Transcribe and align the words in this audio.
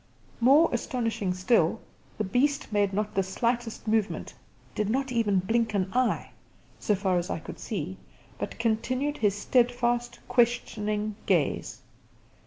More 0.39 0.67
astonishing 0.73 1.31
still, 1.35 1.79
the 2.17 2.23
beast 2.23 2.71
made 2.73 2.91
not 2.91 3.13
the 3.13 3.21
slightest 3.21 3.87
movement 3.87 4.33
did 4.73 4.89
not 4.89 5.11
even 5.11 5.37
blink 5.37 5.75
an 5.75 5.91
eye, 5.93 6.31
so 6.79 6.95
far 6.95 7.19
as 7.19 7.29
I 7.29 7.37
could 7.37 7.59
see 7.59 7.97
but 8.39 8.57
continued 8.57 9.19
his 9.19 9.35
steadfast, 9.35 10.17
questioning 10.27 11.17
gaze. 11.27 11.81